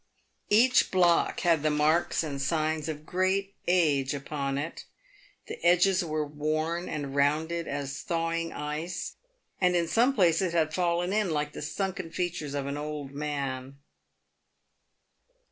[0.49, 4.85] Each block had the marks and signs of great age upon it.
[5.45, 8.57] The edges were worn and rounded as thawing PAVED WITH GOLD.
[8.57, 9.15] 287 ice,
[9.61, 13.77] and in some places had fallen in like the sunken features of an old man.